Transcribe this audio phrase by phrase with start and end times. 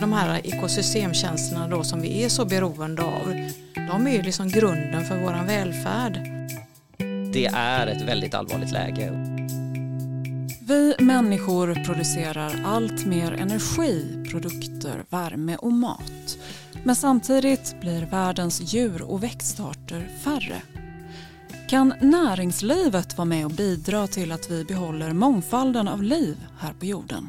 [0.00, 3.34] De här ekosystemtjänsterna då som vi är så beroende av,
[3.74, 6.20] de är ju liksom grunden för vår välfärd.
[7.32, 9.10] Det är ett väldigt allvarligt läge.
[10.60, 16.38] Vi människor producerar allt mer energi, produkter, värme och mat.
[16.84, 20.62] Men samtidigt blir världens djur och växtarter färre.
[21.68, 26.86] Kan näringslivet vara med och bidra till att vi behåller mångfalden av liv här på
[26.86, 27.28] jorden?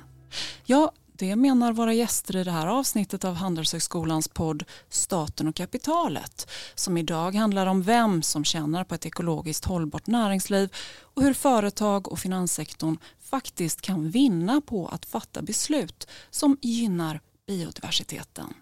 [0.65, 6.49] Ja, det menar våra gäster i det här avsnittet av Handelshögskolans podd Staten och kapitalet
[6.75, 10.69] som idag handlar om vem som tjänar på ett ekologiskt hållbart näringsliv
[11.01, 18.53] och hur företag och finanssektorn faktiskt kan vinna på att fatta beslut som gynnar biodiversiteten.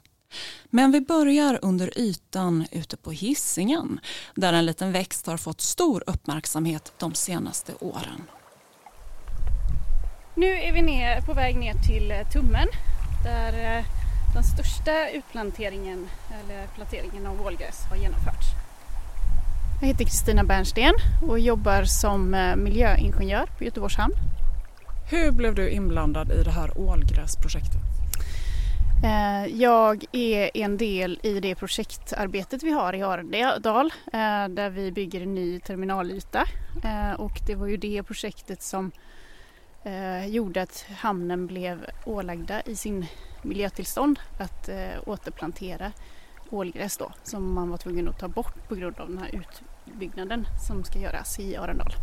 [0.65, 3.99] Men vi börjar under ytan ute på hissingen
[4.35, 8.23] där en liten växt har fått stor uppmärksamhet de senaste åren.
[10.37, 12.67] Nu är vi ner, på väg ner till eh, Tummen
[13.23, 13.85] där eh,
[14.33, 18.47] den största utplanteringen eller planteringen av ålgräs har genomförts.
[19.81, 20.93] Jag heter Kristina Bernsten
[21.27, 24.13] och jobbar som eh, miljöingenjör på Göteborgs hamn.
[25.11, 27.81] Hur blev du inblandad i det här ålgräsprojektet?
[29.49, 33.93] Jag är en del i det projektarbetet vi har i Arendal
[34.49, 36.47] där vi bygger en ny terminalyta
[37.17, 38.91] och det var ju det projektet som
[39.85, 43.05] eh, gjorde att hamnen blev ålagda i sin
[43.41, 45.91] miljötillstånd att eh, återplantera
[46.49, 50.45] ålgräs då som man var tvungen att ta bort på grund av den här utbyggnaden
[50.67, 51.93] som ska göras i Arendal.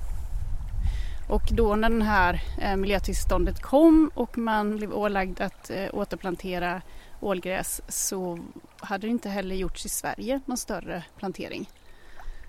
[1.28, 6.82] Och då när det här eh, miljötillståndet kom och man blev ålagd att eh, återplantera
[7.20, 8.38] ålgräs så
[8.76, 11.70] hade det inte heller gjorts i Sverige någon större plantering.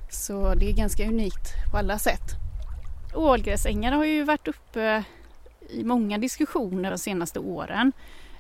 [0.10, 2.32] Så det är ganska unikt på alla sätt.
[3.16, 5.04] Ålgräsängar har ju varit uppe
[5.74, 7.92] i många diskussioner de senaste åren.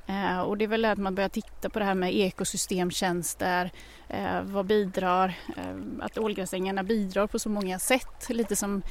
[0.07, 3.71] Eh, och det är väl att man börjar titta på det här med ekosystemtjänster.
[4.09, 5.33] Eh, vad bidrar?
[5.57, 8.29] Eh, att ålgräsängarna bidrar på så många sätt.
[8.29, 8.81] Lite som,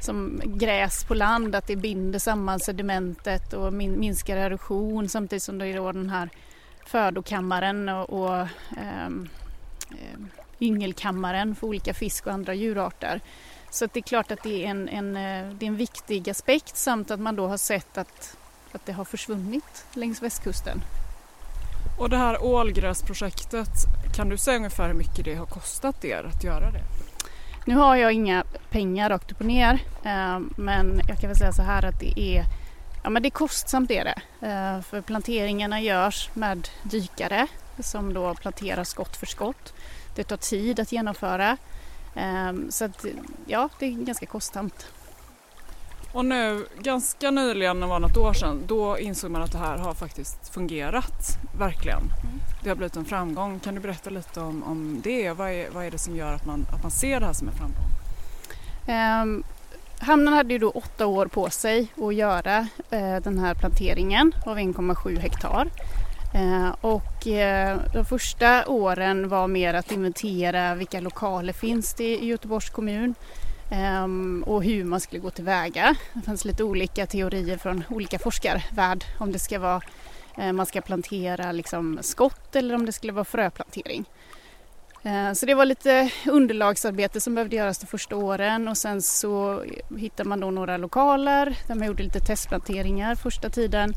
[0.00, 5.58] som gräs på land, att det binder samman sedimentet och min, minskar erosion samtidigt som
[5.58, 6.30] det är då den här
[6.86, 9.28] födokammaren och, och ehm,
[9.90, 10.20] eh,
[10.60, 13.20] yngelkammaren för olika fisk och andra djurarter.
[13.70, 16.76] Så det är klart att det är en, en, eh, det är en viktig aspekt
[16.76, 18.36] samt att man då har sett att,
[18.72, 20.82] att det har försvunnit längs västkusten.
[21.98, 23.68] Och det här ålgräsprojektet,
[24.16, 26.82] kan du säga ungefär hur mycket det har kostat er att göra det?
[27.66, 31.52] Nu har jag inga pengar rakt upp och ner eh, men jag kan väl säga
[31.52, 32.44] så här att det är,
[33.04, 34.46] ja, men det är kostsamt är det.
[34.46, 37.46] Eh, för planteringarna görs med dykare
[37.78, 39.74] som då planterar skott för skott.
[40.14, 41.56] Det tar tid att genomföra
[42.68, 43.04] så att,
[43.46, 44.86] ja, det är ganska kostsamt.
[46.16, 49.78] Och nu, ganska nyligen, det var något år sedan, då insåg man att det här
[49.78, 51.98] har faktiskt fungerat, verkligen.
[51.98, 52.40] Mm.
[52.62, 53.60] Det har blivit en framgång.
[53.60, 55.32] Kan du berätta lite om, om det?
[55.32, 57.48] Vad är, vad är det som gör att man, att man ser det här som
[57.48, 57.86] en framgång?
[59.22, 59.44] Um,
[59.98, 62.60] hamnen hade ju då åtta år på sig att göra
[62.92, 65.70] uh, den här planteringen av 1,7 hektar.
[66.36, 72.26] Eh, och eh, de första åren var mer att inventera vilka lokaler finns det i
[72.26, 73.14] Göteborgs kommun
[73.70, 75.94] ehm, och hur man skulle gå tillväga.
[76.12, 79.80] Det fanns lite olika teorier från olika forskarvärld om det ska vara
[80.38, 84.04] eh, man ska plantera liksom skott eller om det skulle vara fröplantering.
[85.34, 89.64] Så det var lite underlagsarbete som behövde göras de första åren och sen så
[89.96, 93.92] hittade man då några lokaler där man gjorde lite testplanteringar första tiden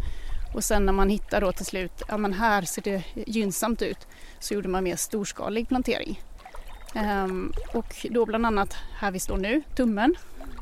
[0.54, 4.08] och sen när man hittar då till slut, ja men här ser det gynnsamt ut,
[4.40, 6.22] så gjorde man mer storskalig plantering.
[6.96, 10.16] Ehm, och då bland annat här vi står nu, Tummen,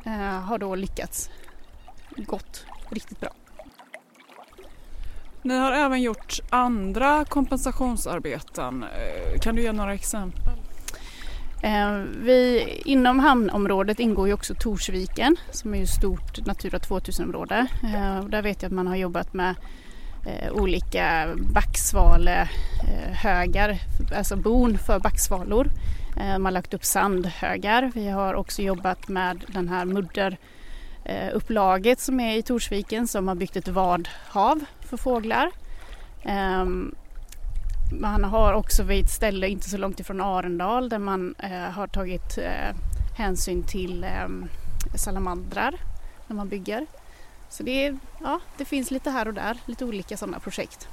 [0.05, 1.29] eh, har då lyckats
[2.17, 3.29] gått riktigt bra.
[5.41, 8.83] Ni har även gjort andra kompensationsarbeten.
[8.83, 10.46] Eh, kan du ge några exempel?
[11.61, 11.91] Eh,
[12.21, 17.67] vi, inom hamnområdet ingår ju också Torsviken som är ett stort Natura 2000-område.
[17.83, 19.55] Eh, där vet jag att man har jobbat med
[20.25, 23.79] eh, olika backsvalehögar,
[24.15, 25.67] alltså bon för backsvalor.
[26.15, 27.91] Man har lagt upp sandhögar.
[27.95, 33.55] Vi har också jobbat med den här mudderupplaget som är i Torsviken som har byggt
[33.55, 35.51] ett vadhav för fåglar.
[36.23, 36.95] Ehm,
[37.91, 41.87] man har också vid ett ställe inte så långt ifrån Arendal där man eh, har
[41.87, 42.75] tagit eh,
[43.17, 44.27] hänsyn till eh,
[44.95, 45.75] salamandrar
[46.27, 46.85] när man bygger.
[47.49, 50.87] Så det, är, ja, det finns lite här och där, lite olika sådana projekt.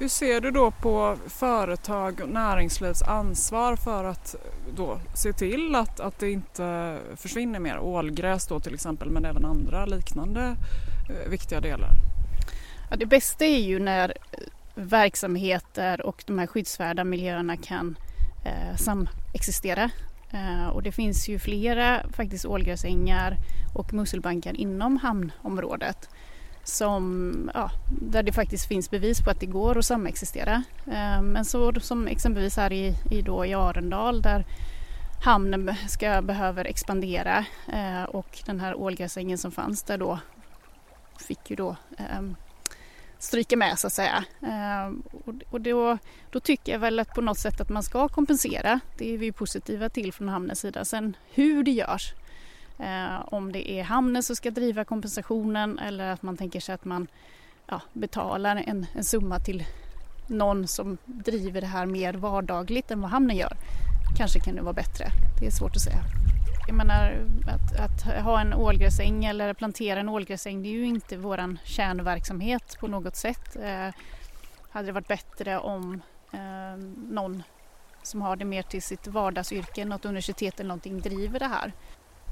[0.00, 4.36] Hur ser du då på företag och näringslivs ansvar för att
[4.76, 9.44] då se till att, att det inte försvinner mer ålgräs då till exempel men även
[9.44, 10.56] andra liknande
[11.08, 11.90] eh, viktiga delar?
[12.90, 14.14] Ja, det bästa är ju när
[14.74, 17.96] verksamheter och de här skyddsvärda miljöerna kan
[18.44, 19.90] eh, samexistera.
[20.30, 23.36] Eh, och det finns ju flera faktiskt ålgräsängar
[23.74, 26.08] och musselbankar inom hamnområdet
[26.64, 27.70] som, ja,
[28.02, 30.62] där det faktiskt finns bevis på att det går att samexistera.
[30.86, 34.44] Eh, men så som exempelvis här i, i, då i Arendal där
[35.24, 40.18] hamnen ska, behöver expandera eh, och den här ålgräsängen som fanns där då
[41.18, 42.20] fick ju då eh,
[43.20, 44.24] stryka med så att säga.
[44.46, 45.02] Ehm,
[45.50, 45.98] och då,
[46.30, 48.80] då, tycker jag väl att på något sätt att man ska kompensera.
[48.98, 50.84] Det är vi positiva till från hamnens sida.
[50.84, 52.12] Sen hur det görs,
[52.78, 56.84] eh, om det är hamnen som ska driva kompensationen eller att man tänker sig att
[56.84, 57.06] man
[57.66, 59.64] ja, betalar en, en summa till
[60.26, 63.56] någon som driver det här mer vardagligt än vad hamnen gör.
[64.16, 65.06] Kanske kan det vara bättre.
[65.40, 66.02] Det är svårt att säga.
[66.70, 71.16] Jag menar att, att, ha en ålgräsäng eller plantera en ålgräsäng det är ju inte
[71.16, 73.56] vår kärnverksamhet på något sätt.
[73.56, 73.94] Eh,
[74.70, 76.02] hade det varit bättre om
[76.32, 76.76] eh,
[77.08, 77.42] någon
[78.02, 81.72] som har det mer till sitt vardagsyrke, något universitet eller någonting driver det här.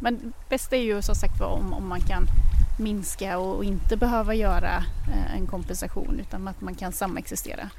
[0.02, 2.26] Men bäst är ju som sagt var om, om man kan
[2.78, 4.76] minska och, och inte behöva göra
[5.12, 7.70] eh, en kompensation utan att man kan samexistera.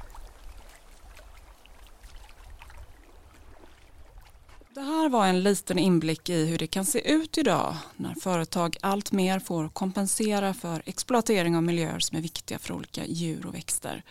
[4.74, 8.76] Det här var en liten inblick i hur det kan se ut idag när företag
[8.80, 13.54] allt mer får kompensera för exploatering av miljöer som är viktiga för olika djur och
[13.54, 14.02] växter.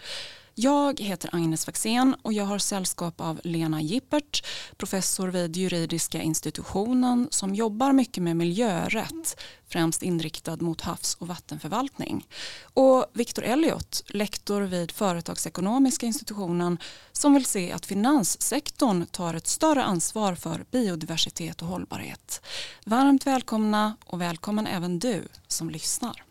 [0.62, 4.46] Jag heter Agnes Faxén och jag har sällskap av Lena Gippert,
[4.78, 12.28] professor vid juridiska institutionen som jobbar mycket med miljörätt, främst inriktad mot havs och vattenförvaltning.
[12.64, 16.78] Och Victor Elliot, lektor vid företagsekonomiska institutionen
[17.12, 22.42] som vill se att finanssektorn tar ett större ansvar för biodiversitet och hållbarhet.
[22.86, 26.24] Varmt välkomna och välkommen även du som lyssnar.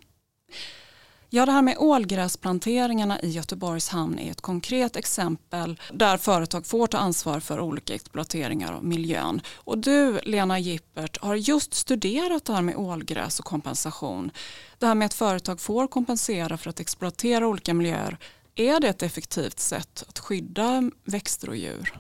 [1.31, 6.87] Ja, det här med ålgräsplanteringarna i Göteborgs hamn är ett konkret exempel där företag får
[6.87, 9.41] ta ansvar för olika exploateringar av miljön.
[9.55, 14.31] Och du, Lena Gippert, har just studerat det här med ålgräs och kompensation.
[14.79, 18.19] Det här med att företag får kompensera för att exploatera olika miljöer.
[18.55, 21.99] Är det ett effektivt sätt att skydda växter och djur?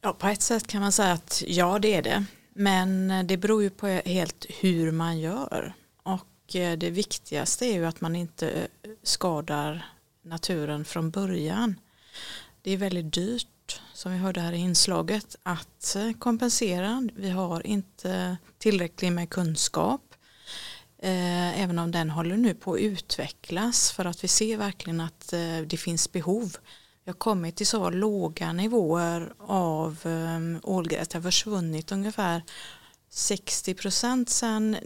[0.00, 2.24] Ja, på ett sätt kan man säga att ja, det är det.
[2.54, 5.74] Men det beror ju på helt hur man gör.
[6.54, 9.86] Eh, det viktigaste är ju att man inte eh, skadar
[10.22, 11.80] naturen från början.
[12.62, 17.08] Det är väldigt dyrt, som vi hörde här i inslaget, att eh, kompensera.
[17.16, 20.00] Vi har inte tillräckligt med kunskap.
[21.06, 25.28] Även om den håller nu på att utvecklas för att vi ser verkligen att
[25.66, 26.56] det finns behov.
[27.04, 29.98] Vi har kommit till så låga nivåer av
[30.62, 31.08] ålgräs.
[31.08, 32.42] Det har försvunnit ungefär
[33.10, 34.76] 60 procent sedan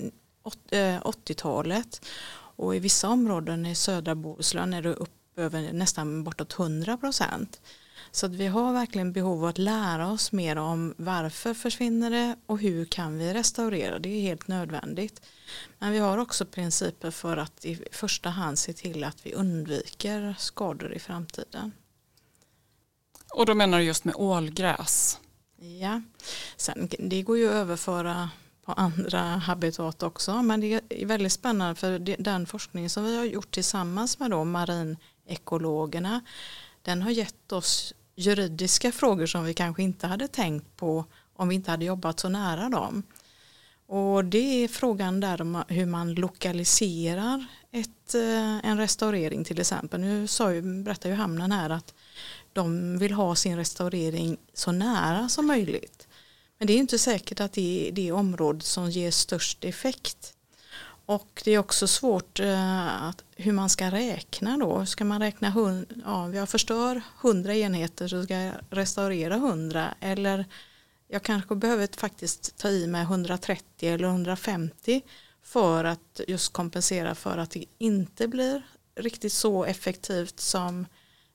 [0.48, 6.58] 80-talet eh, och i vissa områden i södra Bohuslän är det upp över nästan bortåt
[6.58, 7.60] 100 procent.
[8.10, 12.36] Så att vi har verkligen behov av att lära oss mer om varför försvinner det
[12.46, 13.98] och hur kan vi restaurera.
[13.98, 15.22] Det är helt nödvändigt.
[15.78, 20.34] Men vi har också principer för att i första hand se till att vi undviker
[20.38, 21.72] skador i framtiden.
[23.34, 25.18] Och då menar du just med ålgräs?
[25.80, 26.02] Ja,
[26.56, 28.30] sen det går ju att överföra
[28.68, 30.42] på andra habitat också.
[30.42, 34.44] Men det är väldigt spännande för den forskning som vi har gjort tillsammans med då
[34.44, 36.20] marinekologerna
[36.82, 41.04] den har gett oss juridiska frågor som vi kanske inte hade tänkt på
[41.36, 43.02] om vi inte hade jobbat så nära dem.
[43.86, 50.00] Och det är frågan där om hur man lokaliserar ett, eh, en restaurering till exempel.
[50.00, 51.94] Nu sa ju, berättar ju hamnen här att
[52.52, 56.07] de vill ha sin restaurering så nära som möjligt.
[56.58, 60.34] Men det är inte säkert att det är det område som ger störst effekt.
[61.06, 64.86] Och det är också svårt eh, att, hur man ska räkna då.
[64.86, 70.44] Ska man räkna, hund, ja, jag förstör 100 enheter så ska jag restaurera 100 eller
[71.08, 75.02] jag kanske behöver faktiskt ta i med 130 eller 150
[75.42, 78.62] för att just kompensera för att det inte blir
[78.94, 80.86] riktigt så effektivt som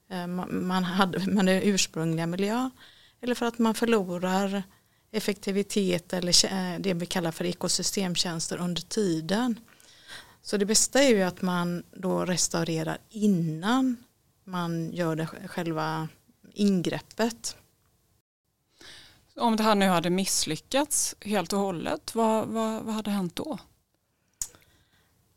[0.10, 2.72] eh, man hade med den ursprungliga miljön
[3.22, 4.64] eller för att man förlorar
[5.14, 9.60] effektivitet eller eh, det vi kallar för ekosystemtjänster under tiden.
[10.42, 13.98] Så det bästa är ju att man då restaurerar innan
[14.44, 16.08] man gör det själva
[16.54, 17.56] ingreppet.
[19.36, 23.58] Om det här nu hade misslyckats helt och hållet, vad, vad, vad hade hänt då?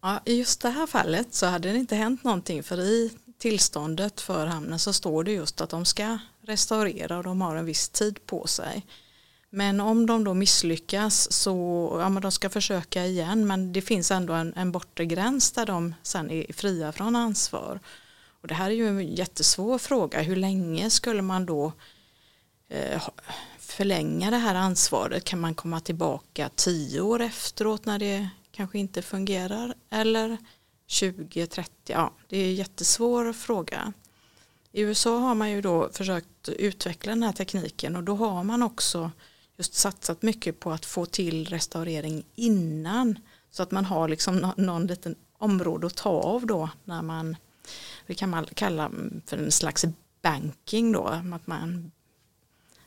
[0.02, 4.20] Ja, I just det här fallet så hade det inte hänt någonting för i tillståndet
[4.20, 7.88] för hamnen så står det just att de ska restaurera och de har en viss
[7.88, 8.86] tid på sig.
[9.56, 14.10] Men om de då misslyckas så ja, men de ska försöka igen men det finns
[14.10, 17.80] ändå en, en bortre gräns där de sen är fria från ansvar.
[18.42, 20.22] Och Och det här är ju en jättesvår fråga.
[20.22, 21.72] Hur länge skulle man då
[22.68, 23.02] eh,
[23.58, 25.24] förlänga det här ansvaret?
[25.24, 29.74] Kan man komma tillbaka tio år efteråt när det kanske inte fungerar?
[29.90, 30.36] Eller
[30.86, 31.72] 20, 30?
[31.86, 33.92] Ja, det är en jättesvår fråga.
[34.72, 38.62] I USA har man ju då försökt utveckla den här tekniken och då har man
[38.62, 39.10] också
[39.56, 43.18] just satsat mycket på att få till restaurering innan
[43.50, 47.36] så att man har liksom någon, liten område att ta av då när man
[48.06, 48.90] det kan man kalla
[49.26, 49.84] för en slags
[50.22, 51.90] banking då att man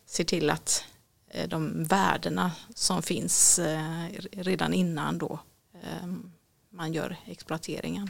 [0.06, 0.84] ser till att
[1.28, 5.40] eh, de värdena som finns eh, redan innan då
[5.74, 6.08] eh,
[6.70, 8.10] man gör exploateringen.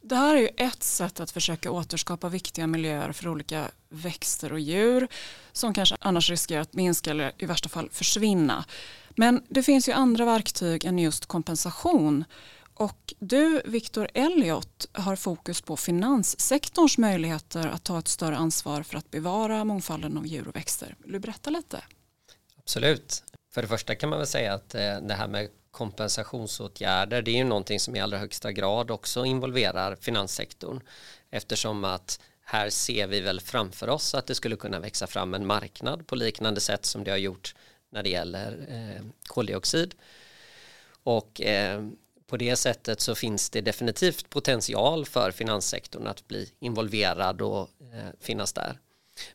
[0.00, 4.60] Det här är ju ett sätt att försöka återskapa viktiga miljöer för olika växter och
[4.60, 5.08] djur
[5.52, 8.64] som kanske annars riskerar att minska eller i värsta fall försvinna.
[9.16, 12.24] Men det finns ju andra verktyg än just kompensation.
[12.74, 18.98] Och du, Victor Elliot, har fokus på finanssektorns möjligheter att ta ett större ansvar för
[18.98, 20.96] att bevara mångfalden av djur och växter.
[20.98, 21.82] Vill du berätta lite?
[22.58, 23.24] Absolut.
[23.58, 27.36] För det första kan man väl säga att eh, det här med kompensationsåtgärder det är
[27.36, 30.80] ju någonting som i allra högsta grad också involverar finanssektorn
[31.30, 35.46] eftersom att här ser vi väl framför oss att det skulle kunna växa fram en
[35.46, 37.54] marknad på liknande sätt som det har gjort
[37.90, 39.94] när det gäller eh, koldioxid
[41.02, 41.86] och eh,
[42.26, 48.08] på det sättet så finns det definitivt potential för finanssektorn att bli involverad och eh,
[48.20, 48.78] finnas där.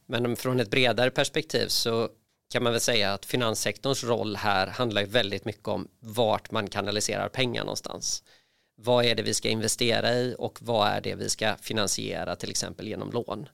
[0.05, 2.09] Men eh, från ett bredare perspektiv så
[2.53, 6.67] kan man väl säga att finanssektorns roll här handlar ju väldigt mycket om vart man
[6.67, 8.23] kanaliserar pengar någonstans.
[8.75, 12.49] Vad är det vi ska investera i och vad är det vi ska finansiera till
[12.49, 13.49] exempel genom lån.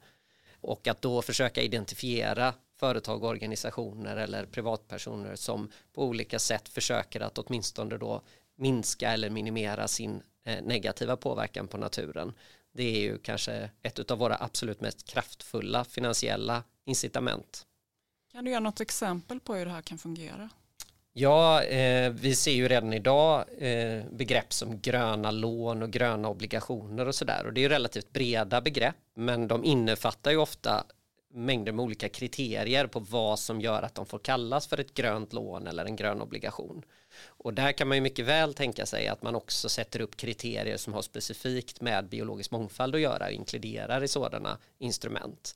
[0.62, 7.38] Och att då försöka identifiera företag, organisationer eller privatpersoner som på olika sätt försöker att
[7.38, 8.22] åtminstone då
[8.58, 12.34] minska eller minimera sin eh, negativa påverkan på naturen.
[12.74, 17.65] Det är ju kanske ett av våra absolut mest kraftfulla finansiella incitament.
[18.39, 20.50] Kan du ge något exempel på hur det här kan fungera?
[21.13, 27.08] Ja, eh, vi ser ju redan idag eh, begrepp som gröna lån och gröna obligationer
[27.08, 27.46] och sådär.
[27.46, 30.84] Och det är ju relativt breda begrepp, men de innefattar ju ofta
[31.34, 35.34] mängder med olika kriterier på vad som gör att de får kallas för ett grönt
[35.34, 36.84] lån eller en grön obligation.
[37.27, 40.77] Och där kan man ju mycket väl tänka sig att man också sätter upp kriterier
[40.77, 45.55] som har specifikt med biologisk mångfald att göra och inkluderar i sådana instrument.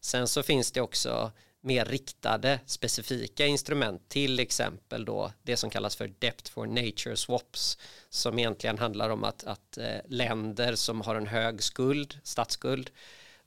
[0.00, 1.32] Sen så finns det också
[1.64, 7.78] mer riktade specifika instrument, till exempel då det som kallas för Debt for Nature Swaps,
[8.08, 12.90] som egentligen handlar om att, att eh, länder som har en hög skuld, statsskuld,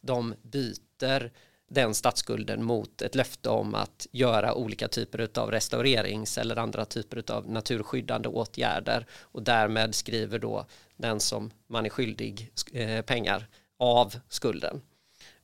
[0.02, 1.32] de byter
[1.70, 7.32] den statsskulden mot ett löfte om att göra olika typer av restaurerings eller andra typer
[7.32, 13.48] av naturskyddande åtgärder och därmed skriver då den som man är skyldig eh, pengar
[13.80, 14.82] av skulden.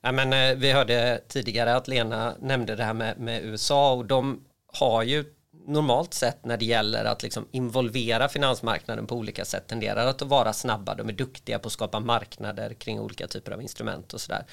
[0.06, 4.04] Ja, men, eh, vi hörde tidigare att Lena nämnde det här med, med USA och
[4.04, 5.24] de har ju
[5.66, 10.52] normalt sett när det gäller att liksom involvera finansmarknaden på olika sätt tenderar att vara
[10.52, 10.94] snabba.
[10.94, 14.44] De är duktiga på att skapa marknader kring olika typer av instrument och sådär.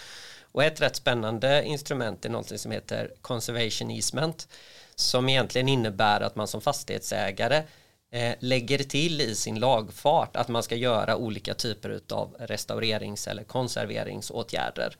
[0.51, 4.47] Och ett rätt spännande instrument är någonting som heter conservation easement
[4.95, 7.63] som egentligen innebär att man som fastighetsägare
[8.11, 13.43] eh, lägger till i sin lagfart att man ska göra olika typer av restaurerings eller
[13.43, 14.95] konserveringsåtgärder.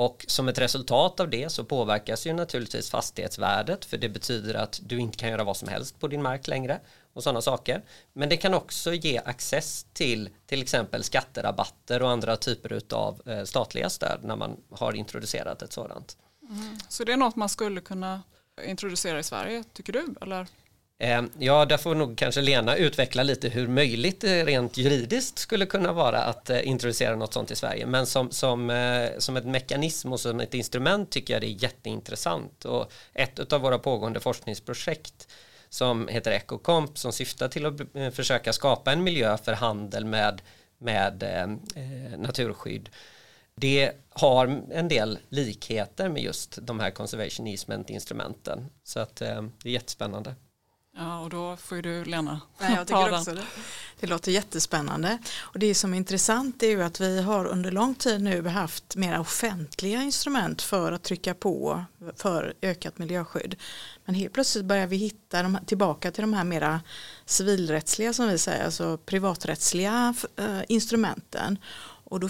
[0.00, 4.80] Och som ett resultat av det så påverkas ju naturligtvis fastighetsvärdet för det betyder att
[4.82, 6.80] du inte kan göra vad som helst på din mark längre
[7.12, 7.82] och sådana saker.
[8.12, 13.44] Men det kan också ge access till till exempel skatterabatter och andra typer av eh,
[13.44, 16.16] statliga stöd när man har introducerat ett sådant.
[16.48, 16.78] Mm.
[16.88, 18.22] Så det är något man skulle kunna
[18.64, 20.14] introducera i Sverige, tycker du?
[20.20, 20.46] Eller?
[21.02, 25.66] Ehm, ja, där får nog kanske Lena utveckla lite hur möjligt det rent juridiskt skulle
[25.66, 27.86] kunna vara att eh, introducera något sånt i Sverige.
[27.86, 31.62] Men som, som, eh, som ett mekanism och som ett instrument tycker jag det är
[31.62, 32.64] jätteintressant.
[32.64, 35.28] Och ett av våra pågående forskningsprojekt
[35.68, 40.42] som heter Ecocomp som syftar till att försöka skapa en miljö för handel med,
[40.78, 42.88] med eh, naturskydd.
[43.54, 48.66] Det har en del likheter med just de här conservation easement instrumenten.
[48.84, 50.34] Så att eh, det är jättespännande.
[50.96, 53.44] Ja, och då får du Lena Nej, jag tycker också det.
[54.00, 55.18] det låter jättespännande.
[55.40, 58.96] Och det som är intressant är ju att vi har under lång tid nu haft
[58.96, 61.84] mera offentliga instrument för att trycka på
[62.16, 63.56] för ökat miljöskydd.
[64.04, 66.80] Men helt plötsligt börjar vi hitta de, tillbaka till de här mera
[67.24, 71.58] civilrättsliga som vi säger, alltså privaträttsliga äh, instrumenten.
[72.04, 72.28] Och då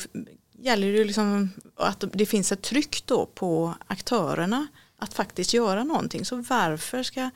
[0.52, 4.66] gäller det liksom att det finns ett tryck då på aktörerna
[4.98, 6.24] att faktiskt göra någonting.
[6.24, 7.30] Så varför ska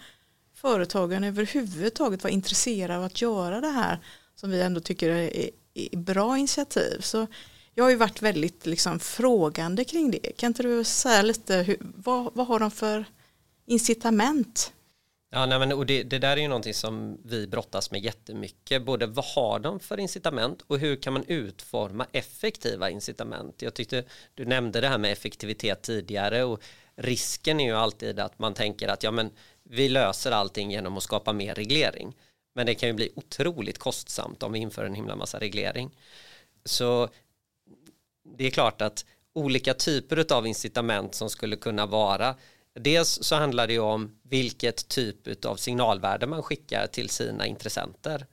[0.65, 3.99] företagen överhuvudtaget var intresserade av att göra det här
[4.35, 7.01] som vi ändå tycker är, är bra initiativ.
[7.01, 7.27] Så
[7.75, 10.37] jag har ju varit väldigt liksom frågande kring det.
[10.37, 13.05] Kan inte du säga lite, hur, vad, vad har de för
[13.67, 14.73] incitament?
[15.31, 18.85] Ja, nej, men, och det, det, där är ju någonting som vi brottas med jättemycket.
[18.85, 23.63] Både vad har de för incitament och hur kan man utforma effektiva incitament?
[23.63, 24.05] Jag tyckte
[24.35, 26.63] du nämnde det här med effektivitet tidigare och
[26.97, 29.31] risken är ju alltid att man tänker att ja, men
[29.65, 32.17] vi löser allting genom att skapa mer reglering.
[32.55, 35.91] Men det kan ju bli otroligt kostsamt om vi inför en himla massa reglering.
[36.65, 37.09] Så
[38.37, 42.37] det är klart att olika typer av incitament som skulle kunna vara
[42.81, 48.27] Dels så handlar det ju om vilket typ av signalvärde man skickar till sina intressenter.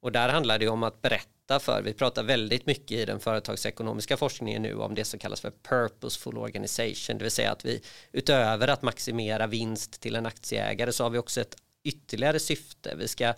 [0.00, 4.16] Och där handlar det om att berätta för, vi pratar väldigt mycket i den företagsekonomiska
[4.16, 8.68] forskningen nu om det som kallas för purposeful organization, det vill säga att vi utöver
[8.68, 12.94] att maximera vinst till en aktieägare så har vi också ett ytterligare syfte.
[12.98, 13.34] Vi ska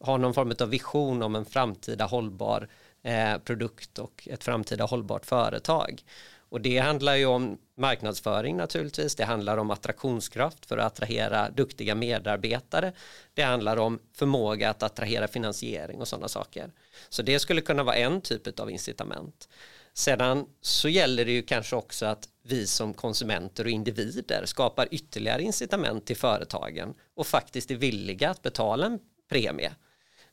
[0.00, 2.68] ha någon form av vision om en framtida hållbar
[3.02, 6.02] eh, produkt och ett framtida hållbart företag.
[6.48, 9.14] Och det handlar ju om marknadsföring naturligtvis.
[9.14, 12.92] Det handlar om attraktionskraft för att attrahera duktiga medarbetare.
[13.34, 16.72] Det handlar om förmåga att attrahera finansiering och sådana saker.
[17.08, 19.48] Så det skulle kunna vara en typ av incitament.
[19.92, 25.42] Sedan så gäller det ju kanske också att vi som konsumenter och individer skapar ytterligare
[25.42, 28.98] incitament till företagen och faktiskt är villiga att betala en
[29.30, 29.72] premie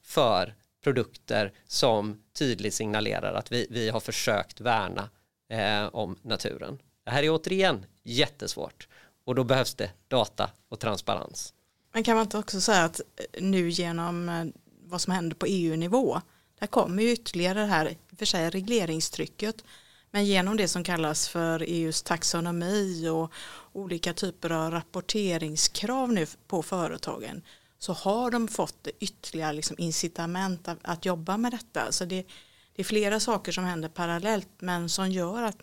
[0.04, 5.10] för produkter som tydligt signalerar att vi, vi har försökt värna
[5.50, 6.80] eh, om naturen.
[7.04, 8.88] Det här är återigen jättesvårt
[9.26, 11.54] och då behövs det data och transparens.
[11.94, 14.46] Men kan man inte också säga att eh, nu genom eh,
[14.84, 16.22] vad som händer på EU-nivå
[16.60, 19.64] där kommer ju ytterligare det här i för sig regleringstrycket
[20.12, 23.32] men genom det som kallas för EUs taxonomi och
[23.74, 27.42] olika typer av rapporteringskrav nu på företagen
[27.78, 31.92] så har de fått ytterligare liksom incitament att, att jobba med detta.
[31.92, 32.26] Så det,
[32.76, 35.58] det är flera saker som händer parallellt men som gör att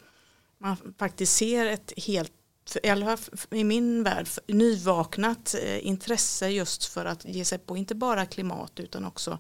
[0.59, 2.33] man faktiskt ser ett helt
[2.83, 7.77] i alla fall i min värld nyvaknat eh, intresse just för att ge sig på
[7.77, 9.39] inte bara klimat utan också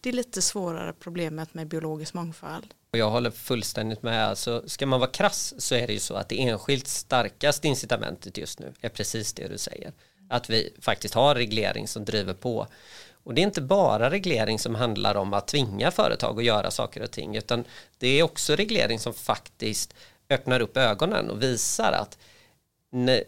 [0.00, 2.74] det lite svårare problemet med biologisk mångfald.
[2.90, 4.28] Jag håller fullständigt med.
[4.28, 8.38] Alltså, ska man vara krass så är det ju så att det enskilt starkaste incitamentet
[8.38, 9.92] just nu är precis det du säger.
[10.30, 12.66] Att vi faktiskt har reglering som driver på
[13.24, 17.02] och det är inte bara reglering som handlar om att tvinga företag att göra saker
[17.02, 17.64] och ting utan
[17.98, 19.94] det är också reglering som faktiskt
[20.30, 22.18] öppnar upp ögonen och visar att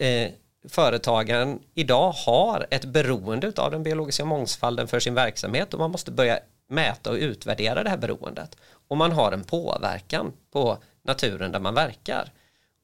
[0.00, 0.30] eh,
[0.68, 6.10] företagen idag har ett beroende av den biologiska mångfalden för sin verksamhet och man måste
[6.10, 8.56] börja mäta och utvärdera det här beroendet.
[8.88, 12.32] Och man har en påverkan på naturen där man verkar.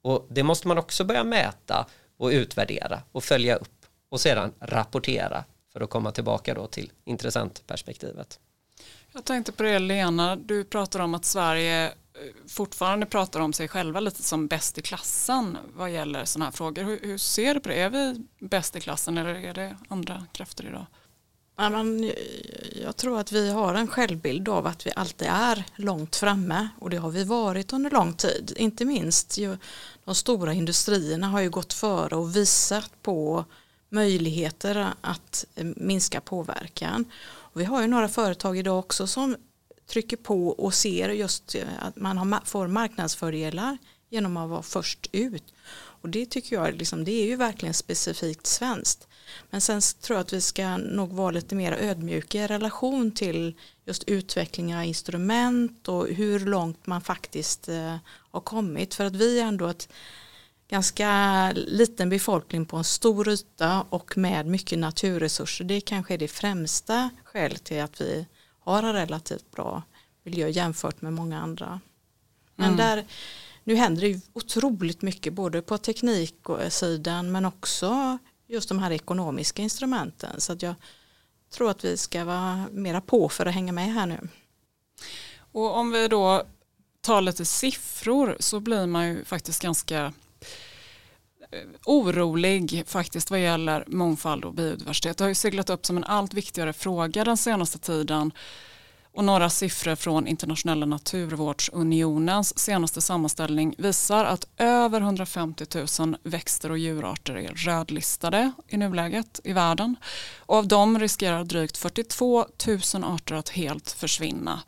[0.02, 5.44] Och det måste man också börja mäta och utvärdera och följa upp och sedan rapportera
[5.72, 8.38] för att komma tillbaka då till intressentperspektivet.
[9.12, 11.92] Jag tänkte på det Lena, du pratar om att Sverige eh,
[12.48, 16.82] fortfarande pratar om sig själva lite som bäst i klassen vad gäller sådana här frågor.
[16.82, 17.74] Hur, hur, ser du på det?
[17.74, 20.86] Är vi bäst i klassen eller är det andra krafter idag?
[21.56, 22.12] Ja, men,
[22.82, 26.90] jag tror att vi har en självbild av att vi alltid är långt framme och
[26.90, 28.52] det har vi varit under lång tid.
[28.56, 29.56] Inte minst ju,
[30.04, 33.44] de stora industrierna har ju gått före och visat på
[33.92, 35.44] möjligheter att
[35.76, 37.04] minska påverkan.
[37.24, 39.36] Och vi har ju några företag idag också som
[39.86, 43.78] trycker på och ser just eh, att man får marknadsfördelar
[44.10, 45.44] genom att vara först ut.
[45.74, 49.08] Och det tycker jag liksom, det är ju verkligen specifikt svenskt.
[49.50, 53.54] Men sen tror jag att vi ska nog vara lite mer ödmjuka i relation till
[53.84, 58.94] just utveckling av instrument och hur långt man faktiskt eh, har kommit.
[58.94, 59.88] För att vi är ändå ett
[60.72, 65.64] ganska liten befolkning på en stor yta och med mycket naturresurser.
[65.64, 68.26] Det kanske är det främsta skälet till att vi
[68.58, 69.82] har en relativt bra
[70.22, 71.80] miljö jämfört med många andra.
[72.56, 72.76] Men mm.
[72.76, 73.06] där,
[73.64, 80.40] nu händer det otroligt mycket både på tekniksidan men också just de här ekonomiska instrumenten.
[80.40, 80.74] Så att jag
[81.50, 84.28] tror att vi ska vara mera på för att hänga med här nu.
[85.52, 86.42] Och om vi då
[87.00, 90.12] tar lite siffror så blir man ju faktiskt ganska
[91.84, 95.18] orolig faktiskt vad gäller mångfald och biodiversitet.
[95.18, 98.32] Det har ju seglat upp som en allt viktigare fråga den senaste tiden.
[99.14, 105.66] Och några siffror från Internationella naturvårdsunionens senaste sammanställning visar att över 150
[106.00, 109.96] 000 växter och djurarter är rödlistade i nuläget i världen.
[110.38, 112.46] Och av dem riskerar drygt 42
[112.94, 114.62] 000 arter att helt försvinna.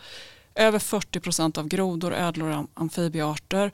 [0.55, 3.73] Över 40 procent av grodor, ödlor och amfibiearter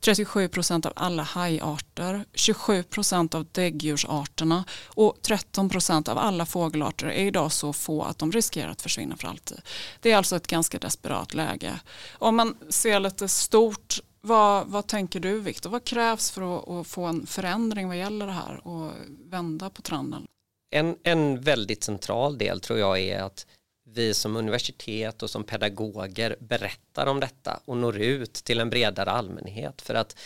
[0.00, 7.06] 37 procent av alla hajarter, 27 procent av däggdjursarterna och 13 procent av alla fågelarter
[7.06, 9.60] är idag så få att de riskerar att försvinna för alltid.
[10.00, 11.80] Det är alltså ett ganska desperat läge.
[12.18, 15.70] Om man ser lite stort Vad, vad tänker du Viktor?
[15.70, 18.92] Vad krävs för att, att, få en förändring vad gäller det här och
[19.30, 20.26] vända på trenden?
[20.70, 23.46] En, en väldigt central del tror jag är att
[23.94, 29.10] vi som universitet och som pedagoger berättar om detta och når ut till en bredare
[29.10, 30.18] allmänhet för att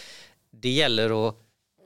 [0.50, 1.36] det gäller att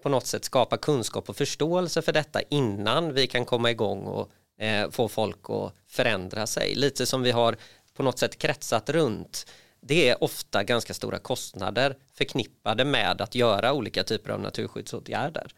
[0.03, 4.31] på något sätt skapa kunskap och förståelse för detta innan vi kan komma igång och
[4.63, 6.75] eh, få folk att förändra sig.
[6.75, 7.57] Lite som vi har
[7.95, 9.47] på något sätt kretsat runt.
[9.81, 15.53] Det är ofta ganska stora kostnader förknippade med att göra olika typer av naturskyddsåtgärder.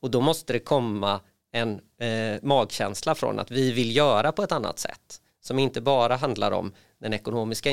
[0.00, 1.20] Och då måste det komma
[1.52, 6.16] en eh, magkänsla från att vi vill göra på ett annat sätt som inte bara
[6.16, 7.70] handlar om den ekonomiska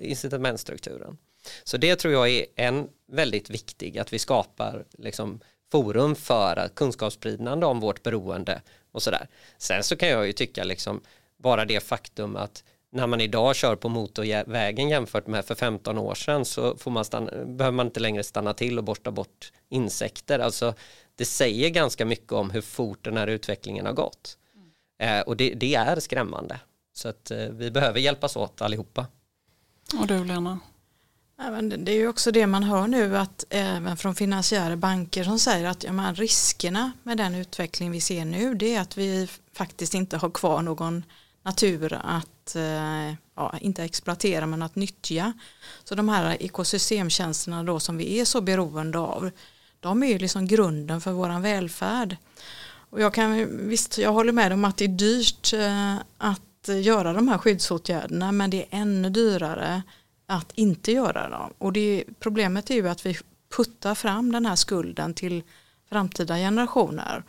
[0.00, 1.18] incitamentstrukturen.
[1.64, 5.40] Så det tror jag är en väldigt viktig, att vi skapar liksom
[5.72, 9.28] forum för kunskapsspridande om vårt beroende och sådär.
[9.58, 11.00] Sen så kan jag ju tycka liksom
[11.36, 16.14] bara det faktum att när man idag kör på motorvägen jämfört med för 15 år
[16.14, 20.38] sedan så får man stanna, behöver man inte längre stanna till och borsta bort insekter.
[20.38, 20.74] Alltså
[21.14, 24.38] det säger ganska mycket om hur fort den här utvecklingen har gått.
[24.54, 25.18] Mm.
[25.18, 26.60] Eh, och det, det, är skrämmande.
[26.92, 29.06] Så att eh, vi behöver hjälpas åt allihopa.
[30.00, 30.58] Och du Lena?
[31.78, 35.64] det är ju också det man hör nu att även från finansiära banker som säger
[35.68, 39.94] att ja, man, riskerna med den utveckling vi ser nu det är att vi faktiskt
[39.94, 41.04] inte har kvar någon
[41.42, 45.32] natur att eh, ja, inte exploatera men att nyttja.
[45.84, 49.30] Så de här ekosystemtjänsterna då som vi är så beroende av
[49.80, 52.16] de är ju liksom grunden för våran välfärd.
[52.90, 55.96] Och jag, kan, visst, jag håller med om att det är dyrt eh,
[56.68, 59.82] att göra de här skyddsåtgärderna men det är ännu dyrare
[60.26, 61.52] att inte göra dem.
[61.58, 63.16] Och det, problemet är ju att vi
[63.56, 65.42] puttar fram den här skulden till
[65.88, 67.24] framtida generationer.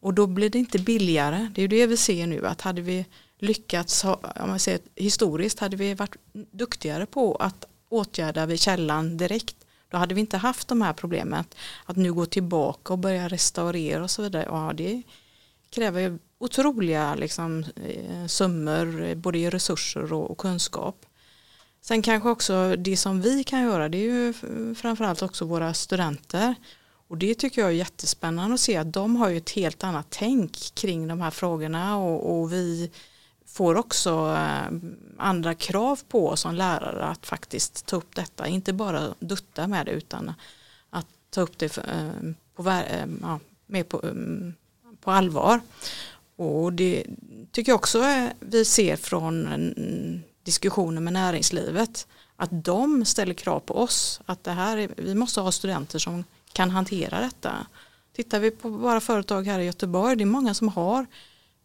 [0.00, 1.50] Och då blir det inte billigare.
[1.54, 3.06] Det är ju det vi ser nu att hade vi
[3.38, 6.16] lyckats, om man säger, historiskt hade vi varit
[6.50, 9.56] duktigare på att åtgärda vid källan direkt.
[9.88, 11.44] Då hade vi inte haft de här problemen.
[11.84, 14.46] Att nu gå tillbaka och börja restaurera och så vidare.
[14.48, 15.02] Ja, det
[15.76, 21.06] kräver otroliga liksom, eh, summor eh, både i resurser och, och kunskap.
[21.80, 24.34] Sen kanske också det som vi kan göra det är ju
[24.74, 26.54] framförallt också våra studenter.
[27.08, 30.06] Och det tycker jag är jättespännande att se att de har ju ett helt annat
[30.10, 32.90] tänk kring de här frågorna och, och vi
[33.46, 34.78] får också eh,
[35.18, 39.86] andra krav på oss som lärare att faktiskt ta upp detta, inte bara dutta med
[39.86, 40.32] det utan
[40.90, 41.78] att ta upp det
[42.54, 42.64] på,
[43.22, 44.54] ja, mer på, mm,
[45.06, 45.60] på allvar.
[46.36, 47.04] Och det
[47.52, 49.48] tycker jag också vi ser från
[50.42, 52.06] diskussioner med näringslivet.
[52.36, 54.20] Att de ställer krav på oss.
[54.26, 57.66] Att det här är, vi måste ha studenter som kan hantera detta.
[58.16, 61.06] Tittar vi på våra företag här i Göteborg, det är många som har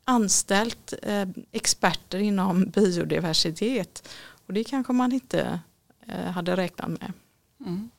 [0.05, 4.09] anställt eh, experter inom biodiversitet.
[4.47, 5.59] Och det kanske man inte
[6.07, 7.13] eh, hade räknat med.
[7.59, 7.89] Mm.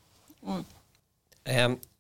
[0.47, 0.65] Mm.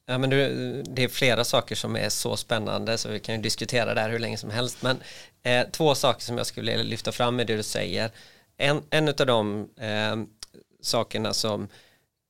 [0.06, 3.94] Ja, men det är flera saker som är så spännande så vi kan ju diskutera
[3.94, 4.82] det här hur länge som helst.
[4.82, 5.00] Men
[5.42, 8.10] eh, två saker som jag skulle vilja lyfta fram med det du säger
[8.56, 10.16] en, en av de eh,
[10.80, 11.68] sakerna som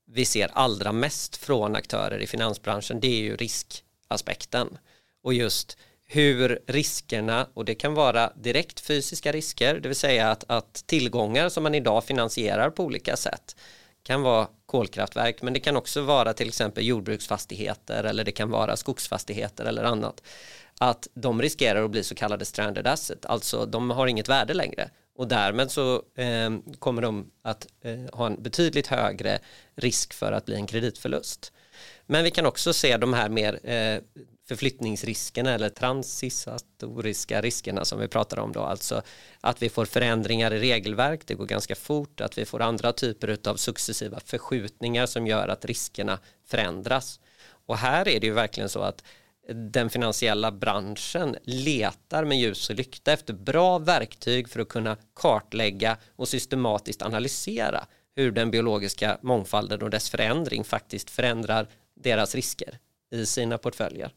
[0.07, 4.79] vi ser allra mest från aktörer i finansbranschen det är ju riskaspekten
[5.23, 5.77] och just
[6.13, 11.49] hur riskerna, och det kan vara direkt fysiska risker, det vill säga att, att tillgångar
[11.49, 13.57] som man idag finansierar på olika sätt
[14.03, 18.77] kan vara kolkraftverk men det kan också vara till exempel jordbruksfastigheter eller det kan vara
[18.77, 20.23] skogsfastigheter eller annat
[20.79, 24.91] att de riskerar att bli så kallade stranded asset, alltså de har inget värde längre
[25.17, 29.39] och därmed så eh, kommer de att eh, ha en betydligt högre
[29.77, 31.53] risk för att bli en kreditförlust.
[32.07, 34.01] Men vi kan också se de här mer eh,
[34.53, 39.03] förflyttningsriskerna eller transisatoriska riskerna som vi pratar om då, alltså
[39.41, 43.39] att vi får förändringar i regelverk, det går ganska fort, att vi får andra typer
[43.49, 47.21] av successiva förskjutningar som gör att riskerna förändras.
[47.67, 49.05] Och här är det ju verkligen så att
[49.73, 55.97] den finansiella branschen letar med ljus och lykta efter bra verktyg för att kunna kartlägga
[56.17, 57.87] och systematiskt analysera
[58.17, 62.79] hur den biologiska mångfalden och dess förändring faktiskt förändrar deras risker
[63.11, 64.13] i sina portföljer.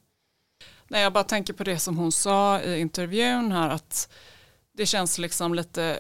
[0.88, 4.10] Nej, jag bara tänker på det som hon sa i intervjun här att
[4.74, 6.00] det känns liksom lite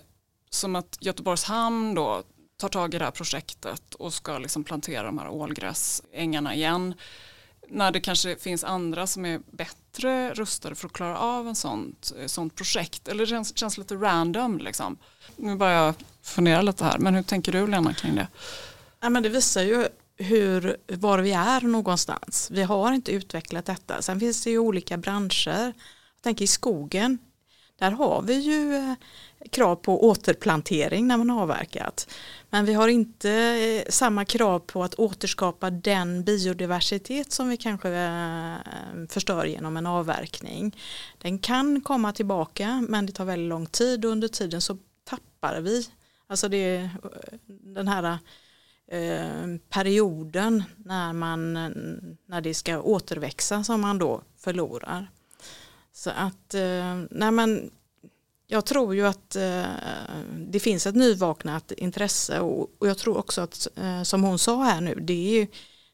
[0.49, 2.23] som att Göteborgs hamn då
[2.57, 6.93] tar tag i det här projektet och ska liksom plantera de här ålgräsängarna igen
[7.67, 12.13] när det kanske finns andra som är bättre rustade för att klara av en sånt,
[12.19, 13.07] eh, sånt projekt.
[13.07, 14.97] Eller det känns, känns lite random liksom.
[15.35, 18.27] Nu börjar jag fundera lite här, men hur tänker du Lena kring det?
[18.99, 22.49] Ja, men det visar ju hur, var vi är någonstans.
[22.51, 24.01] Vi har inte utvecklat detta.
[24.01, 25.73] Sen finns det ju olika branscher.
[26.15, 27.17] Jag tänker i skogen.
[27.79, 28.93] Där har vi ju eh,
[29.51, 32.09] krav på återplantering när man har avverkat.
[32.49, 37.89] Men vi har inte eh, samma krav på att återskapa den biodiversitet som vi kanske
[37.89, 40.77] eh, förstör genom en avverkning.
[41.21, 45.61] Den kan komma tillbaka men det tar väldigt lång tid och under tiden så tappar
[45.61, 45.87] vi.
[46.27, 46.89] Alltså det,
[47.47, 48.17] den här
[48.91, 51.53] Ehm, perioden när, man,
[52.25, 55.11] när det ska återväxa som man då förlorar.
[55.93, 57.71] Så att, ehm, nej men
[58.47, 59.63] jag tror ju att eh,
[60.37, 64.81] det finns ett nyvaknat intresse och, jag tror också att eh, som hon sa här
[64.81, 65.47] nu det, är,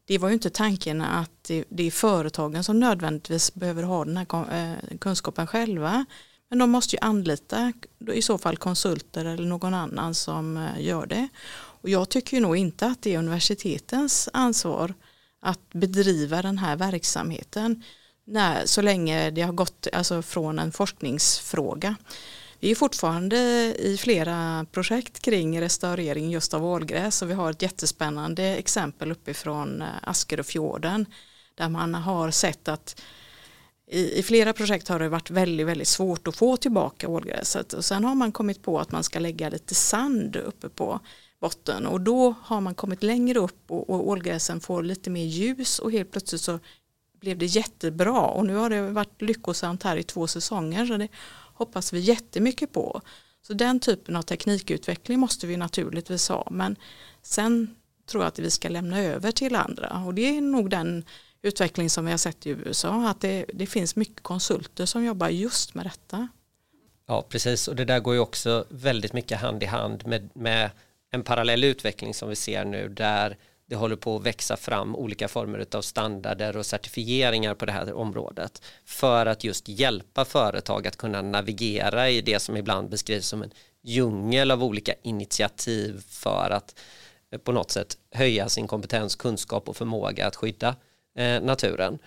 [0.06, 4.26] det var ju inte tanken att det är företagen som nödvändigtvis behöver ha den här
[4.52, 6.06] eh, kunskapen själva.
[6.50, 7.74] Men de måste ju anlita
[8.14, 11.28] i så fall konsulter eller någon annan som gör det.
[11.82, 14.94] Och jag tycker ju nog inte att det är universitetens ansvar
[15.41, 17.84] att bedriva den här verksamheten
[18.26, 21.96] när, så länge det har gått alltså, från en forskningsfråga.
[22.60, 23.38] Vi är fortfarande
[23.80, 29.82] i flera projekt kring restaurering just av ålgräs och vi har ett jättespännande exempel uppifrån
[29.82, 31.06] eh, Askeröfjorden
[31.56, 33.02] där man har sett att
[33.88, 37.86] i, i, flera projekt har det varit väldigt, väldigt svårt att få tillbaka ålgräset och
[37.86, 41.00] sen har man kommit på att man ska lägga lite sand uppe på
[41.42, 41.88] botten.
[41.88, 45.92] Och då har man kommit längre upp och, och ålgräsen får lite mer ljus och
[45.92, 46.60] helt plötsligt så
[47.20, 48.22] blev det jättebra.
[48.22, 51.08] Och nu har det varit lyckosamt här i två säsonger så det
[51.54, 53.02] hoppas vi jättemycket på.
[53.42, 56.48] Så den typen av teknikutveckling måste vi naturligtvis ha.
[56.52, 56.76] Men
[57.22, 57.76] sen
[58.06, 60.04] tror jag att vi ska lämna över till andra.
[60.06, 61.06] Och det är nog den
[61.42, 65.30] utveckling som vi har sett i USA att det, det finns mycket konsulter som jobbar
[65.30, 66.28] just med detta.
[67.06, 67.68] Ja precis.
[67.68, 70.70] Och det där går ju också väldigt mycket hand i hand med, med
[71.12, 75.28] en parallell utveckling som vi ser nu där det håller på att växa fram olika
[75.28, 80.97] former av standarder och certifieringar på det här området för att just hjälpa företag att
[80.97, 86.80] kunna navigera i det som ibland beskrivs som en djungel av olika initiativ för att
[87.32, 90.76] eh, på något sätt höja sin kompetens, kunskap och förmåga att skydda
[91.15, 92.00] eh, naturen.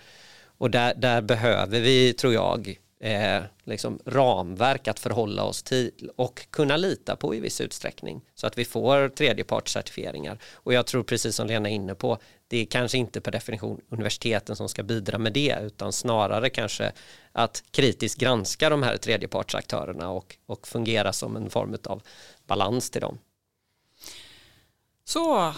[0.58, 6.46] Och där, där behöver vi, tror jag, eh, liksom ramverk att förhålla oss till och
[6.50, 10.38] kunna lita på i viss utsträckning så att vi får tredjepartscertifieringar.
[10.52, 13.80] Och jag tror precis som Lena är inne på, det är kanske inte per definition
[13.88, 16.92] universiteten som ska bidra med det utan snarare kanske
[17.32, 22.02] att kritiskt granska de här tredjepartsaktörerna och, och fungera som en form av
[22.46, 23.18] balans till dem.
[25.04, 25.54] Så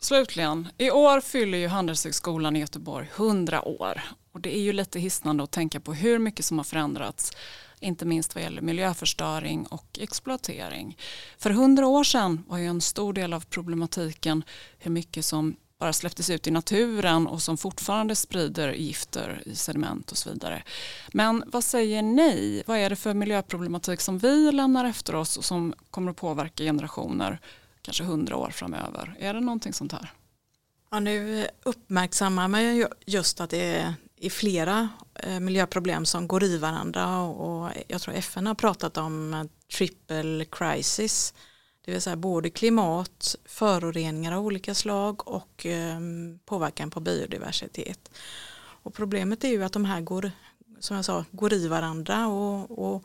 [0.00, 4.02] slutligen, i år fyller ju Handelshögskolan i Göteborg 100 år
[4.36, 7.32] och det är ju lite hisnande att tänka på hur mycket som har förändrats
[7.80, 10.98] inte minst vad gäller miljöförstöring och exploatering.
[11.38, 14.44] För hundra år sedan var ju en stor del av problematiken
[14.78, 20.10] hur mycket som bara släpptes ut i naturen och som fortfarande sprider gifter i sediment
[20.10, 20.62] och så vidare.
[21.12, 22.62] Men vad säger ni?
[22.66, 26.64] Vad är det för miljöproblematik som vi lämnar efter oss och som kommer att påverka
[26.64, 27.40] generationer
[27.82, 29.16] kanske hundra år framöver?
[29.18, 30.12] Är det någonting sånt här?
[30.90, 36.44] Ja, nu uppmärksammar man ju just att det är i flera eh, miljöproblem som går
[36.44, 41.34] i varandra och jag tror FN har pratat om triple crisis.
[41.84, 46.00] Det vill säga både klimat, föroreningar av olika slag och eh,
[46.44, 48.10] påverkan på biodiversitet.
[48.58, 50.30] Och problemet är ju att de här går,
[50.80, 53.04] som jag sa, går i varandra och, och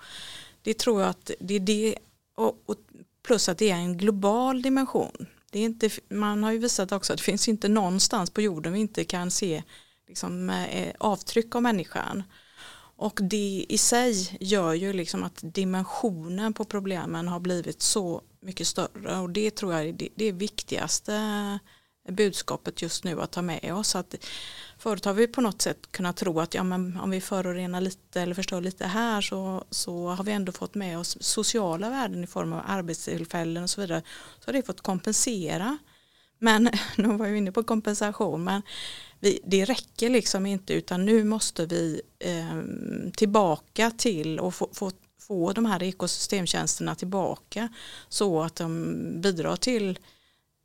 [0.61, 1.95] det tror jag att det är det
[2.35, 2.75] och, och
[3.23, 5.27] plus att det är en global dimension.
[5.51, 8.73] Det är inte, man har ju visat också att det finns inte någonstans på jorden
[8.73, 9.63] vi inte kan se
[10.11, 12.23] liksom, eh, avtryck av människan.
[12.97, 18.67] Och det i sig gör ju liksom att dimensionen på problemen har blivit så mycket
[18.67, 21.59] större och det tror jag är det, det viktigaste
[22.09, 23.95] budskapet just nu att ta med oss.
[23.95, 24.15] Att
[24.77, 28.21] förut har vi på något sätt kunnat tro att ja, men om vi förorenar lite
[28.21, 32.27] eller förstör lite här så, så har vi ändå fått med oss sociala värden i
[32.27, 34.01] form av arbetstillfällen och så vidare.
[34.39, 35.77] Så har det fått kompensera.
[36.39, 38.61] Men nu var jag inne på kompensation men
[39.21, 42.61] vi, det räcker liksom inte utan nu måste vi eh,
[43.15, 47.69] tillbaka till och få, få, få de här ekosystemtjänsterna tillbaka
[48.09, 49.99] så att de bidrar till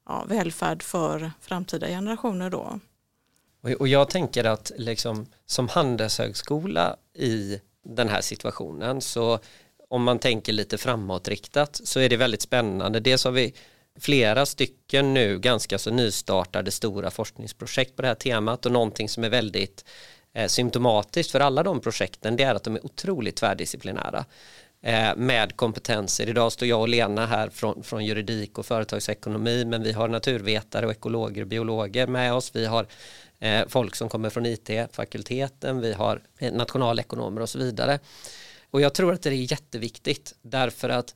[0.06, 2.80] ja, välfärd för framtida generationer då.
[3.78, 9.38] Och jag tänker att liksom, som handelshögskola i den här situationen så
[9.88, 13.00] om man tänker lite framåtriktat så är det väldigt spännande.
[13.00, 13.54] Dels har vi
[13.98, 19.24] flera stycken nu ganska så nystartade stora forskningsprojekt på det här temat och någonting som
[19.24, 19.84] är väldigt
[20.34, 24.24] eh, symptomatiskt för alla de projekten det är att de är otroligt tvärdisciplinära
[24.82, 26.28] eh, med kompetenser.
[26.28, 30.86] Idag står jag och Lena här från, från juridik och företagsekonomi men vi har naturvetare
[30.86, 32.50] och ekologer och biologer med oss.
[32.54, 32.86] Vi har
[33.38, 37.98] eh, folk som kommer från IT-fakulteten, vi har eh, nationalekonomer och så vidare.
[38.70, 41.14] Och jag tror att det är jätteviktigt därför att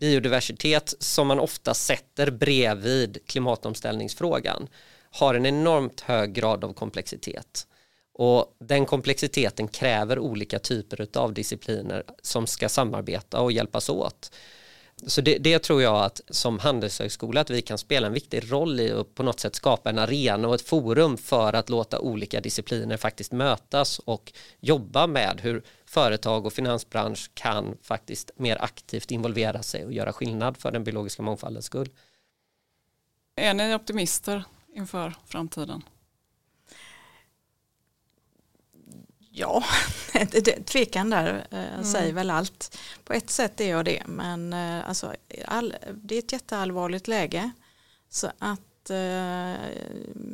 [0.00, 4.68] biodiversitet som man ofta sätter bredvid klimatomställningsfrågan
[5.10, 7.66] har en enormt hög grad av komplexitet.
[8.14, 14.32] Och den komplexiteten kräver olika typer av discipliner som ska samarbeta och hjälpas åt.
[15.06, 18.80] Så det, det, tror jag att som handelshögskola att vi kan spela en viktig roll
[18.80, 22.40] i att på något sätt skapa en arena och ett forum för att låta olika
[22.40, 29.62] discipliner faktiskt mötas och jobba med hur företag och finansbransch kan faktiskt mer aktivt involvera
[29.62, 31.88] sig och göra skillnad för den biologiska mångfaldens skull.
[33.36, 35.82] Är ni optimister inför framtiden?
[39.32, 39.64] Ja,
[40.64, 41.84] tvekan där eh, mm.
[41.84, 42.78] säger väl allt.
[43.04, 47.50] På ett sätt är jag det, men eh, alltså, all, det är ett jätteallvarligt läge.
[48.08, 49.54] Så att eh,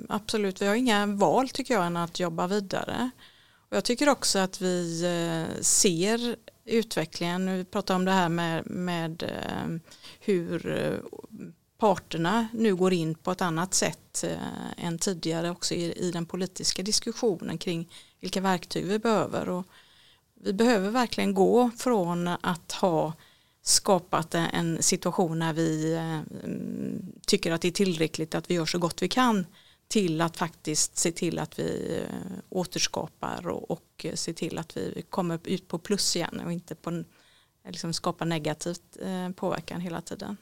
[0.09, 3.11] absolut, vi har inga val tycker jag än att jobba vidare.
[3.71, 5.03] Och jag tycker också att vi
[5.61, 9.33] ser utvecklingen, vi pratar om det här med, med
[10.21, 11.01] hur
[11.79, 14.25] parterna nu går in på ett annat sätt
[14.77, 17.89] än tidigare också i, i den politiska diskussionen kring
[18.21, 19.49] vilka verktyg vi behöver.
[19.49, 19.67] Och
[20.35, 23.13] vi behöver verkligen gå från att ha
[23.63, 26.21] skapat en situation när vi eh,
[27.27, 29.47] tycker att det är tillräckligt att vi gör så gott vi kan
[29.89, 35.03] till att faktiskt se till att vi eh, återskapar och, och se till att vi
[35.11, 37.05] kommer ut på plus igen och inte på
[37.69, 40.37] liksom skapa negativt eh, påverkan hela tiden.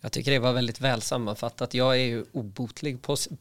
[0.00, 1.74] Jag tycker det var väldigt väl sammanfattat.
[1.74, 2.98] Jag är ju obotlig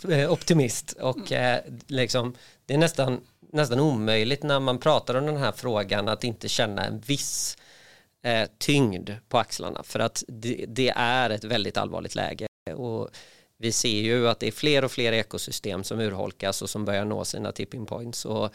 [0.09, 1.79] eh, optimist och mm.
[1.87, 6.49] liksom, det är nästan, nästan omöjligt när man pratar om den här frågan att inte
[6.49, 7.57] känna en viss
[8.23, 13.09] eh, tyngd på axlarna för att det, det, är ett väldigt allvarligt läge och
[13.57, 17.05] vi ser ju att det är fler och fler ekosystem som urholkas och som börjar
[17.05, 18.53] nå sina tipping points och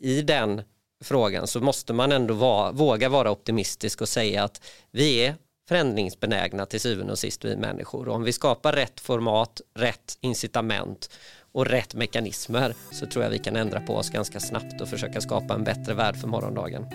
[0.00, 0.62] i den
[1.04, 5.34] frågan så måste man ändå vara, våga vara optimistisk och säga att vi är
[5.68, 8.08] förändringsbenägna till syvende och sist vi människor.
[8.08, 11.10] Och om vi skapar rätt format, rätt incitament
[11.52, 15.20] och rätt mekanismer så tror jag vi kan ändra på oss ganska snabbt och försöka
[15.20, 16.86] skapa en bättre värld för morgondagen.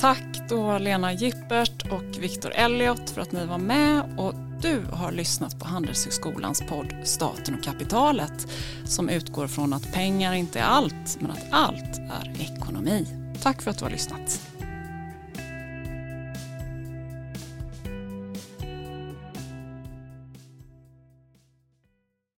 [0.00, 5.12] Tack då Lena Gippert och Viktor Elliot för att ni var med och du har
[5.12, 8.46] lyssnat på Handelshögskolans podd Staten och kapitalet
[8.84, 13.06] som utgår från att pengar inte är allt men att allt är ekonomi.
[13.42, 14.47] Tack för att du har lyssnat.